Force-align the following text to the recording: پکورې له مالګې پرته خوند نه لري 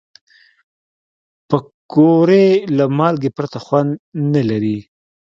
پکورې 1.49 2.45
له 2.77 2.85
مالګې 2.97 3.29
پرته 3.37 3.57
خوند 3.65 3.91
نه 4.33 4.41
لري 4.49 4.77